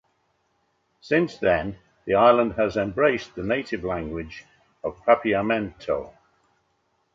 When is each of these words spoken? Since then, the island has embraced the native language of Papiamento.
Since 1.01 1.37
then, 1.37 1.77
the 2.05 2.15
island 2.15 2.53
has 2.53 2.75
embraced 2.75 3.35
the 3.35 3.43
native 3.43 3.83
language 3.83 4.45
of 4.83 4.97
Papiamento. 5.05 6.11